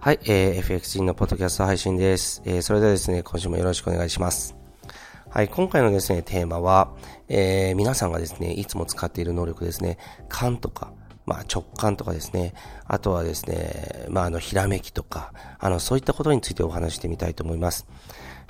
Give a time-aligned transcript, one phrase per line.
[0.00, 2.40] はい、えー、FXG のポッドキャスト配信です。
[2.44, 4.54] えー、それではですね、今週もよろしくお願いします。
[5.28, 6.94] はい、今回のですね、テーマは、
[7.28, 9.98] えー、皆さんがですね、いつも使っている能力ですね、
[10.28, 10.92] 感とか、
[11.28, 12.54] まあ直感とかですね、
[12.86, 17.86] あとはですね、まああの、ひらめきとか、あの、そういったことについてお話してみたいと思います。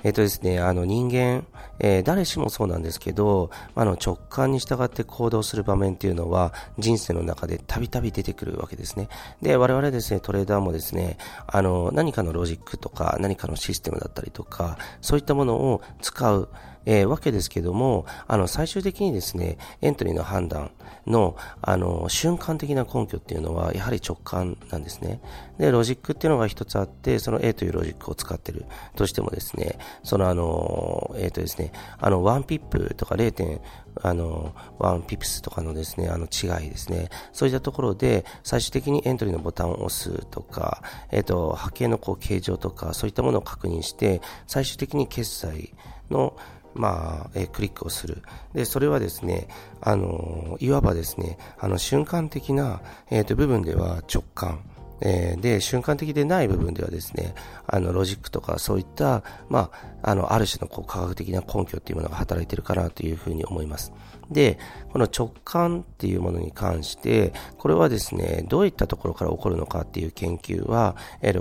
[0.01, 1.45] えっ、とですね、あの人間、
[1.79, 9.09] えー、誰しもそうなんですけど、あの直感に従って行動する場面っていうのは人生の中でたびたび出てくるわけですね。
[9.41, 16.47] で、我々ですね、トレーダーもですね、あの何かのロジックとか何かのシステムだったりとか、そういったものを使う、
[16.85, 20.71] えー、わけですけども、あの、最終的にですね、エントリーの判断
[21.05, 25.21] の、あの、瞬間的な根拠っていうのは、やはり直感なんですね。
[25.57, 33.59] で、ロジックっていうのが一つあって、その A というロジックを使ってるとしてもですね、そのあの、えっ、ー、とですね、あの、1ピップとか 0.
[34.01, 37.09] あの、1ピプスとかのですね、あの違いですね。
[37.33, 45.73] そういったところで、最終的にエントリーのボタンを押すとか、えっ、ー、と、波形のこう形状とか、そういったものを確認して、最終的に決済
[46.09, 46.35] の、
[46.79, 48.23] まあ、えー、クリックをする。
[48.53, 49.49] で、それはですね、
[49.81, 54.61] あの、いわばですね、あの、瞬間的な、えっ、ー、と、部分では直感。
[55.01, 57.35] えー、で、瞬間的でない部分ではですね、
[57.67, 59.71] あの、ロジックとかそういった、ま
[60.03, 63.91] あ、あの、ある種のこう科学的な根拠っていうものが働いているかなというふうに思います。
[64.31, 64.59] で、
[64.91, 70.95] この直感っていうものに関して、これはですね、どういったところから起こるのかっていう研究は、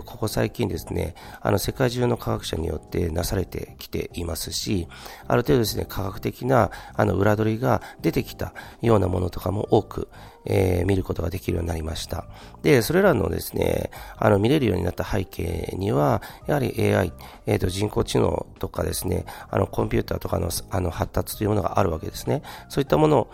[0.05, 4.89] ここ最近ですね、あの、世界中の科学者によってなされてきていますし、
[5.27, 10.09] ある程度ですね、科学的な、あの、裏取りが出てきたようなものとかも多く、
[10.45, 12.27] えー、見ることができるようになりました。
[12.63, 17.13] で、それらのですね、あの、見れるようになった背景には、やはり AI、
[17.47, 22.43] え、ー、と、人工知能とかですね、あの、コンピューターとかの、あの、発達というものがあるわけですね。
[22.79, 23.31] そういったものを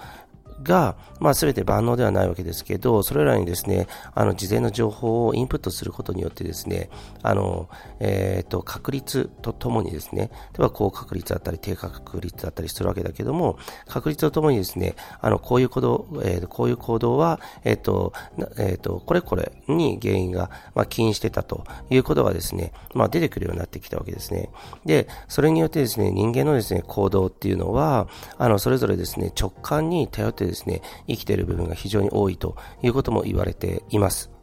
[0.63, 6.91] が、まあ、全て万能ではないわけですけど、それらにですね、あの、事前の情報をインプットすることによってですね、
[7.23, 7.69] あの、
[8.01, 18.13] えっ、ー、と、確率とともにですね、例えば高確率だったり低確率だったりするわけだけども、確率とともにですね、あの、こういう行動、えー、こういう行動は、えっ、ー、と、
[18.59, 24.51] えっ、と、これこれに原因が、まあ、起因してたということがですね、まあ、出てくるようになってきたわけですね。
[24.85, 34.34] で、それによってですね、人間のですね、行動っていうのは、あの、それぞれですね、直感に頼ってですね、生きている部分が非常に多いということも言われています。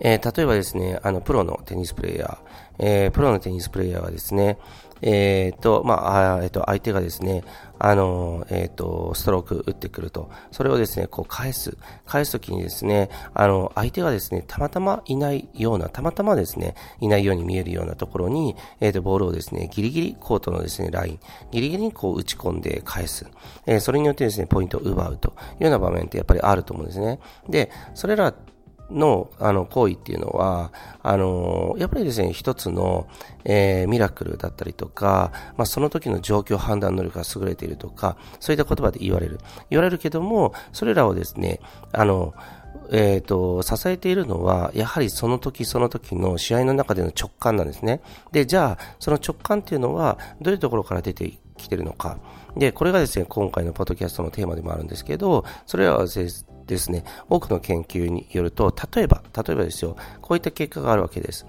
[0.00, 2.38] えー、例えばですね、あの、プロのテニスプレイヤー、
[2.78, 4.58] えー、プロのテニスプレイヤーはですね、
[5.06, 7.44] えっ、ー、と、まあ、えっ、ー、と、相手がですね、
[7.78, 11.76] あの、えっ、ー、と、ストローク打ってくると、それをですね、こう返す。
[12.06, 23.26] 返すときにですね、あの、相手がですね、たまたまいないような、たまたまですね、いないように見えるようなところに、えっ、と、ボールをですね、ギリギリコートのですね、ライン、ギリギリにこう打ち込んで返す。
[23.66, 27.18] えそれによってですね、ポイントを奪うというような場面ってやっぱりあると思うんですね。
[27.48, 28.32] で、それら
[28.90, 30.72] の、あの、行為っていうのは、
[31.02, 33.06] あの、やっぱりですね、一つの、
[33.44, 39.40] えー、ミラクルだったりとか、まあ、その時の状況判断能力が優れているとか、そういった言葉で言われる。
[39.70, 41.60] 言われるけども、それらをですね、
[41.92, 42.34] あの、
[42.90, 48.02] えっ、ー、と、支えているのは、やはりその時その時の試合の中での直感なんですね。
[48.32, 52.18] で、じゃあ、その直感っていうのは、どういうところから出てきているのか。
[52.56, 61.46] で、これがですね、今回のポッドキャストのテーマでもあるんですけど、それらはですね、ですね多くの研究によると、例えば、例えばですよ、こういった結果があるわけです。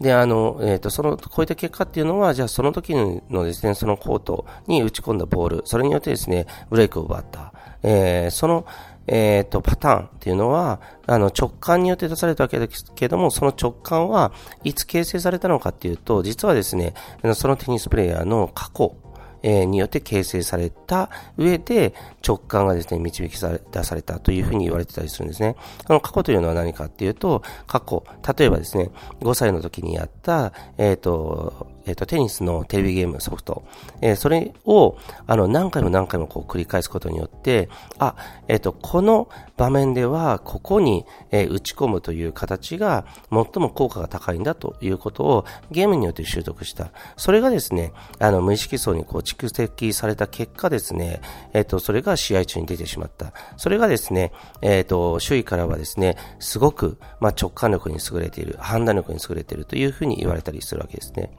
[0.00, 7.52] で、あの、えっ、ー、と、その、こういった結果っていうのは、じゃあその時のですね、そのコートに打ち込んだボール、それによってですね、ブレイクを奪った。
[7.82, 8.66] えー、その、
[9.06, 14.32] えっ、ー、と、パターンっていうのは、あの、直感によって出されたわけですけども、その直感は
[14.64, 16.92] いつ形成されたのかっていうと、実はですね、
[17.34, 18.96] そのテニスプレイヤーの過去
[19.42, 21.94] えー、によって形成された上で
[22.26, 25.56] 直感がですね、導き出されたというふうに言われてたりするんですね。
[25.86, 28.04] この過去というのは何かっていうと、過去、
[28.38, 28.90] 例えばですね、
[29.20, 33.64] 5歳の時にやった、えっ、ー、と、えっ、と、テニスのテレビゲームソフト、
[34.00, 37.68] えー、それを、あの、何回も何回もこう繰り返すことによって、
[37.98, 38.16] あ、
[38.48, 46.90] えっ、と、この場面では、ここに、え打ち込むという形が、最も効果が高いんだということを、ゲームによって習得した。
[47.16, 51.20] それがですね、あの、無意識層にこう蓄積された結果ですね、
[51.52, 53.32] えっ、と、それが試合中に出てしまった。
[53.56, 61.30] それがですね、えっ、と、周囲からはですね、すごく、まあ、直感力に優れている、判断力に優れているというふうに言われたりするわけですね。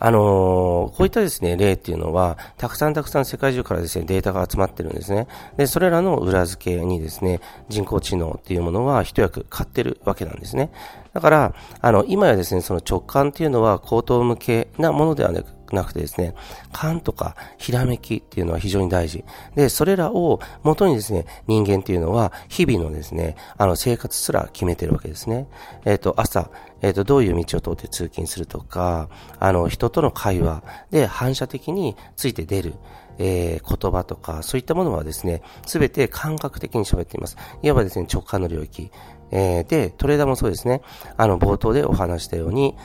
[0.00, 5.26] あのー、こういったですね、例っていうのは、たくさんたくさん世界中からですね、データが集まってるんですね。
[5.56, 10.70] で、それらの裏付けにですね、人工知能っていうものは一役買ってるわけなんですね。
[11.12, 16.34] だから、あの、今やですね、その直感っていうのは口頭向けなものではなく、なくてですね、
[16.72, 19.24] 勘とかひらめきっていうのは非常に大事。
[19.54, 25.48] で、それらを元にですね、人間っていうのは日々のですね、あの生活すら決めてるわけですね。
[25.84, 26.50] えっ、ー、と、朝、
[26.82, 32.74] えっ、ー、と、どういう道を通って通勤するとか、あの、人との会話で反射的について出る。
[33.18, 37.36] えー、言葉とか、そういったものはですね、すべて感覚的に喋っています。
[37.62, 38.90] いわばですね、直感の領域。
[39.30, 40.80] えー、で、トレーダーもそうですね、
[41.16, 42.76] あの、冒頭でお話したように、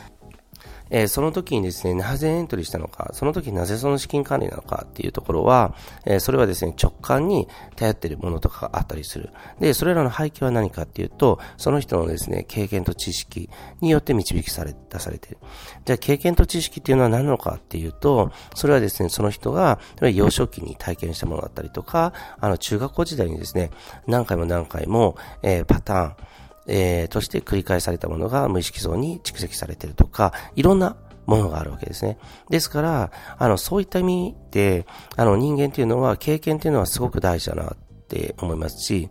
[0.94, 5.76] えー、その時にですね、なぜエントリーしたのか、その時なぜその資金管理なのかっていうところは、
[6.06, 9.32] えー、それはですね、直感に頼っているものとかがあったりする。
[9.60, 13.50] で、それらの背景は何かっていうと、その人のですね、経験と知識
[13.82, 15.40] によって導きされ、出されている。
[15.84, 23.72] じゃあ、経験と知識っていうのは何なのかっていうと、それはですね、その人が、幼少期に体験したものだったりとか、あの、中学校時代にですね、
[24.06, 26.16] 何回も何回も、えー、パターン、
[26.68, 30.96] えー、として繰り返されたものが無意識層に蓄積されてるとか、いろんな
[31.26, 32.18] ものがあるわけですね。
[32.50, 37.78] ですから、あの、そういった意味で、あの、人間っていうのは、経験っていうのはすごく大事だなっ
[38.08, 39.10] て思いますし、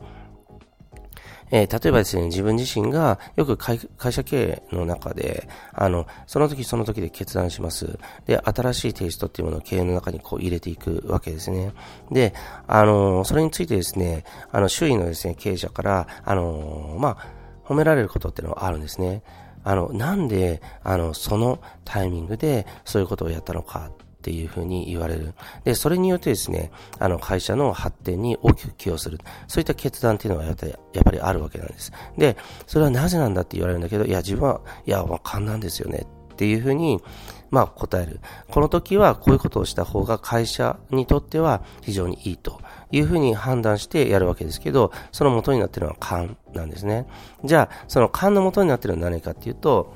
[1.55, 3.79] えー、例えばですね、自分自身がよく会
[4.11, 7.99] 社経営の中で、あの、その時その時で決断します。
[8.27, 11.75] で、新しいテイストっていうものを経営の中にこう入れていくわけですね。
[12.11, 12.33] で、
[12.67, 19.23] あの、それについてですね、あの、周囲のですね、経営者から、あの、まあ、褒められることってのはあるんですね。
[19.65, 23.93] あの、なんで、あの、そのタイミングでそういうことをやったのかっ
[24.23, 25.35] ていうふうに言われる。
[25.65, 29.19] で、それによってですね、あの、会社の発展に大きく寄与する。
[29.49, 31.93] そういった決断っていうのがやっぱり、やっぱりあるわけなんです。
[32.17, 32.37] で、
[32.67, 37.01] それはなぜなんだって言われるんだけど、いや、自分は、いや、わかんなんですよねっていうふうに、
[37.53, 38.21] まあ、答える。
[38.51, 42.61] この時はこういうことをした方が会社にとっては非常にいいと
[42.91, 47.07] いうふうに判断してやるわけですけど、その元になっているのは勘なんですね。
[47.45, 49.95] じゃあ、その勘の元になっているのは何かっていうと、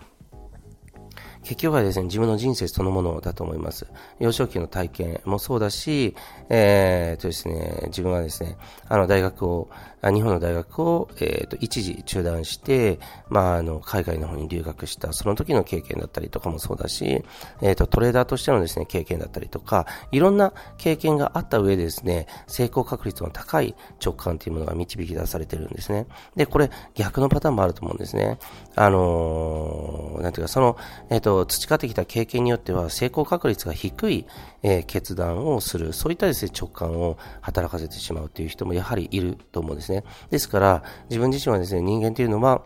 [1.47, 3.87] 結局はですね、自分の人生そのものだと思います。
[4.19, 6.17] 幼少期の体験もそうだし、
[6.51, 8.59] えー、とですね、自分はですね、
[8.89, 9.71] あの大学を、
[10.03, 12.99] 日本の大学を、えー、と一時中断して、
[13.29, 17.23] まあ、あの海外の方に留学したその時の経験だったりとかもそうだし、
[17.63, 26.07] えー、とトレーダーとしてのですね経験だったりとかいろんな経験があった上でですね成功確率の高い直感というものが導き出されてるんですね。
[26.37, 28.39] でこれ逆のパターンもあると思うんですね。
[28.75, 30.77] あの、なんていうかその、
[31.11, 34.27] えーと、培ってきた経験によっては成功確率が低い、
[34.63, 40.05] えー、決断をするそういったですね直感を働かせてしまうという人もやはりいると思うんですね。
[40.31, 42.63] ですから自分自身はですね人間というのは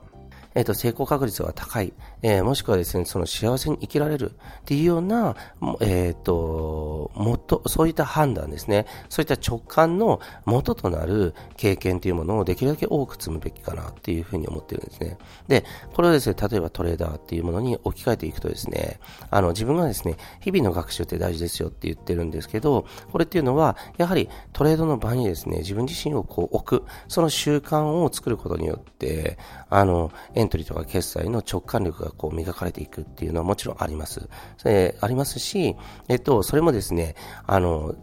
[0.54, 1.92] えっ、と、成功確率が高い、
[2.22, 5.36] えー、もしくはですね、その幸せに生きられるっていうような、
[5.80, 15.18] えっ、ー、と、もっと、そういった判断ですね、そういった直感の元となる経験というものをできるだけ多く積むべきかなっていうふうに思ってるんですね。
[15.46, 15.64] で、
[15.94, 18.98] これをですね、例えばトレーダーっていうものに置き換えていくとですね、
[19.30, 29.38] あの、自分がですね、日々の学習って大事ですよって言ってるんですけど、これっていうのは、やはりトレードの場にですね、自分自身をこう置く、その習慣を作ることによって、
[29.68, 34.28] あの、エントリーとか決済の直感力がこう磨かれていくっていうのはもちろんあります。
[34.64, 35.76] えありますし、
[36.08, 37.14] えっと、それもですね、
[37.46, 37.94] あの、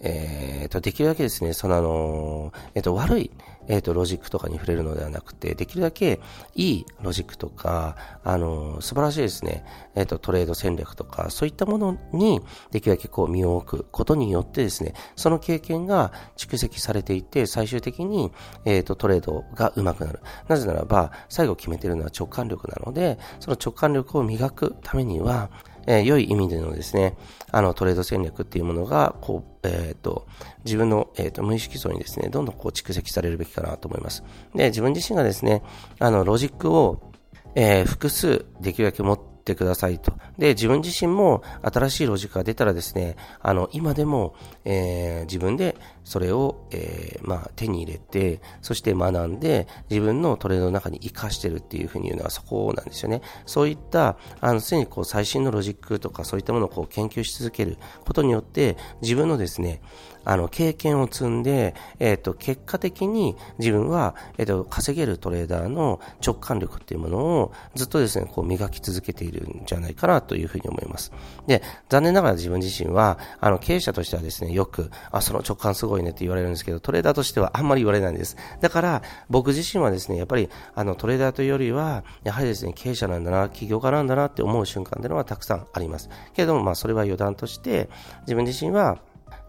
[0.00, 3.30] えー、と、できるだけですね、そのあの、えっ、と、悪い、
[3.70, 6.20] えっ、と、ロジックとかに触れるのではなくて、できるだけ
[6.56, 12.40] いいロジックとか、あの、素晴らしいですね、えっ、と、トレード戦略とか、そういったものに、
[12.72, 18.32] できるだけこう身を置くことによってですね、その経験が蓄積されていて、最終的に、
[18.64, 20.20] えっ、と、トレードが上手くなる。
[20.48, 25.48] なぜならば、最後決めてるのは直感力なので、その直感力を磨くためには、
[25.86, 27.16] えー、良い意味でのですね、
[27.50, 30.26] あのトレード戦略っていうものが、こう、えっ、ー、と、
[30.64, 34.22] 自分の、えっ、ー、と、無意識層にですね、どんどんこう蓄積されるべきかなと思います。
[34.54, 35.62] で、自分自身がですね、
[35.98, 37.12] あの、ロジックを、
[37.54, 40.12] えー、複数できるだけ持ってくださいと。
[40.38, 53.22] で、自分自身も新しいロジックが出たらですね、あの、今でも、えー、自分でそれを、えー、まあ、手に入れて、そして学んで、自分のトレードの中に活かしてるっていうふうに言うのはそこなんですよね。
[53.46, 59.80] そういった、あの、常にこう、最新のロジックとかそういったものをこう、研究し続けることによって、自分のですね、
[60.24, 71.12] あの、経験を積んで、えっ、ー、と、結果的に自分は、えっ、ー、と、稼げるトレーダーの直感力っていうものをずっとですね、こう磨き続けているんじゃないかなというふうに思います。
[71.46, 78.36] で、残念ながら自分自身は、あの、経営者としてはですね、よく、あ、その直感すごいねって言われるんですけど、トレーダーとしてはあんまり言われないんです。
[78.60, 86.08] だから、僕自身はですね、やっぱり、あの、トレーダーというよりは、やはりですね、経営者なんだな、起業家なんだなって思う瞬間っていうのはたくさんあります。
[86.34, 87.88] けれども、まあ、それは余談として、
[88.22, 88.98] 自分自身は、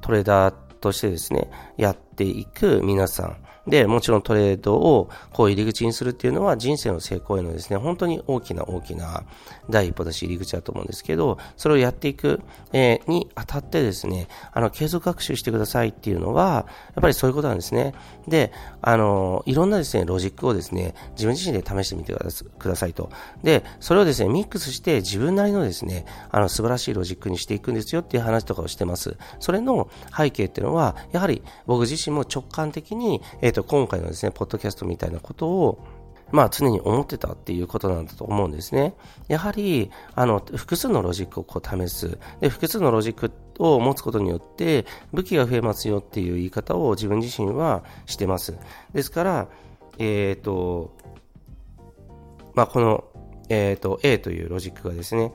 [0.02, 3.38] トレーダーとしてですね、やっていく皆さん、
[3.68, 9.24] で、もちろんトレードをこう入り口にするっていうのは人生の成功へのですね、本当に大きな大きな
[9.70, 12.42] 第一歩だし入り口だと思うんですけど、それをやっていく、
[12.74, 16.66] えー、にあたってですね、あの、継続学習してくださいっていうのは、
[16.96, 17.94] やっぱりそういうことなんですね。
[18.28, 18.52] で、
[18.82, 23.10] あの、いろんなですね、ロジックをですね、自分自身で試してみてくださいと。
[23.44, 29.18] で、それをですね、ミックスして自分なりのですね、あの、素晴らしいロジックにしていくんですよっていう話とかをしてます。
[29.40, 35.86] それの背景っていうのは、やはり僕自身も直感的に、えっ、ー、と、今回のですね、ポッドキャストみたいなことを、
[36.32, 38.96] まあ常に思ってたっていうことなんだと思うんですね。
[39.28, 42.18] やはり、あの、複数のロジックをこう試す。
[42.40, 48.58] で、複数のロジックを持つことによって武器が増えますよっていう言い方を自分自身はしてます。
[48.94, 49.48] ですから、
[50.00, 50.96] えっ、ー、と、
[52.56, 53.04] まあこの、
[53.50, 55.34] えっ、ー、と、A というロジックがですね、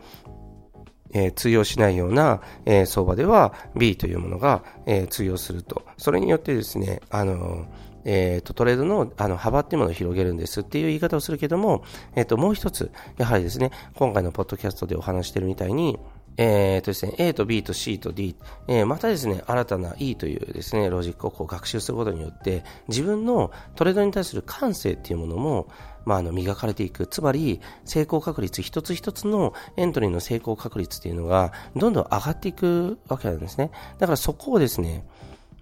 [1.13, 5.83] えー、通用しないような、えー、相場では B というものが、えー、通用すると。
[5.99, 7.67] それによってですね、あの
[8.09, 11.83] えっ、と、トレードのあの幅っていうものを広げるんですっていう言い方をするけども、
[12.15, 15.99] えっ、と、もう一つ、やはりですね、今回のポッドキャストでお話してるみたいに、
[16.39, 18.37] えーとですね、A と B と C と D、
[18.69, 25.69] えー、またですね、新たな E というですね、ロジックをこう学習することによって、自分のトレードに対する感性っていうものも、
[26.05, 27.07] まあ、あの、磨かれていく。
[27.07, 33.71] つまり、成功確率、一つ一つのエントリーの成功確率っていうのが、どんどん上がっていくわけなんですね。
[33.99, 35.05] だからそこをですね、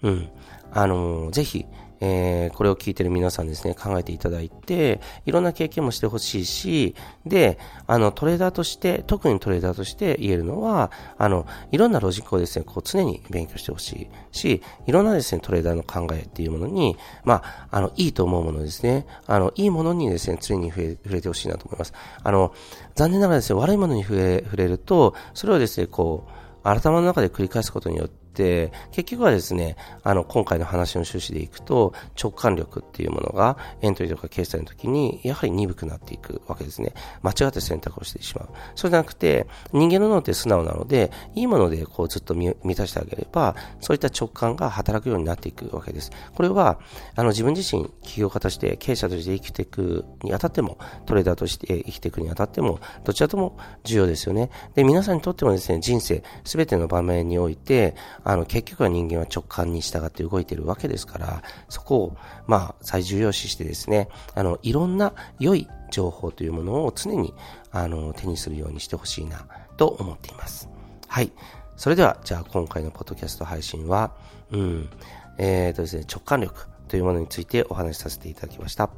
[0.03, 0.29] うん、
[0.73, 1.67] あのー、ぜひ、
[2.01, 6.95] えー、これを聞いてる皆さんですね、考えていただいて、いろんな経験もしてほしいし、
[7.27, 21.93] で、あの、トレーダーとして、特にトレーダーとして言えるのは、あの、いろんなロジックをですね、こう常に勉強してほしいし、いろんなですね、トレーダーの考えっていうものに、まあ、あの、いいと思うものですね、あの、いいものにですね、常に触れてほしいなと思います。
[22.23, 22.53] あの、
[22.95, 26.31] 残念ながらですね、悪いものに触れ、触れると、それをですね、こう、
[26.65, 36.93] 頭の中で繰り返すことによって、、結局はですね、あの、今回の話の趣旨でいくと、直感力っていうものがエントリーとか決済の時に、やはり鈍くなっていくわけですね。
[37.23, 38.49] 間違って選択をしてしまう。
[38.75, 46.11] そうじゃなくて、人間の脳って素直なので、いいものでこうずっと満たしてあげれば、そういった直感が働くようになっていくわけです。
[46.35, 46.79] これは、
[47.15, 54.51] あの、自分自身、起業家として、経営者として生きていくにあたっても、トレーダーとして生きていくにあたっても、どちらとも重要ですよね。
[54.75, 57.95] で、皆さんにとってもですね、人生、すべての場面において、
[58.25, 62.17] あの、結局は人間は直感に従って動いてるわけですから、そこを、
[62.47, 67.35] まあ、最重要視してですね、あの、いろんな良い情報というものを常に、
[67.71, 70.69] あの、手にするようにしてほしいな、と思っています。
[71.07, 71.31] はい。
[71.77, 74.13] それでは、じゃあ今回のポッドキャスト配信は、
[74.51, 74.91] うん、
[75.39, 78.91] えーとですね、直感力というものについてお話しさせていただきました。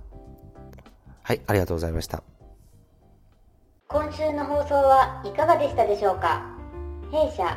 [1.22, 2.22] はい、ありがとうございました。
[3.88, 6.42] 今週の放送はいかがでしたでしょうか？
[7.10, 7.56] 弊社